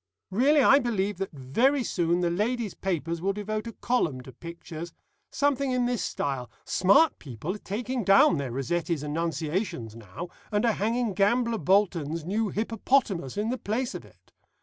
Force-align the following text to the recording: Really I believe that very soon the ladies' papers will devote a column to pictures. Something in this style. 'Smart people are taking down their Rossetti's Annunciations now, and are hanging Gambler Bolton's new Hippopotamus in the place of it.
Really 0.31 0.63
I 0.63 0.79
believe 0.79 1.19
that 1.19 1.31
very 1.31 1.83
soon 1.83 2.21
the 2.21 2.31
ladies' 2.31 2.73
papers 2.73 3.21
will 3.21 3.33
devote 3.33 3.67
a 3.67 3.71
column 3.71 4.21
to 4.21 4.31
pictures. 4.33 4.93
Something 5.29 5.69
in 5.71 5.85
this 5.85 6.01
style. 6.01 6.49
'Smart 6.65 7.19
people 7.19 7.53
are 7.53 7.59
taking 7.59 8.03
down 8.03 8.37
their 8.37 8.51
Rossetti's 8.51 9.03
Annunciations 9.03 9.95
now, 9.95 10.29
and 10.51 10.65
are 10.65 10.71
hanging 10.71 11.13
Gambler 11.13 11.59
Bolton's 11.59 12.25
new 12.25 12.49
Hippopotamus 12.49 13.37
in 13.37 13.49
the 13.51 13.59
place 13.59 13.93
of 13.93 14.03
it. 14.03 14.31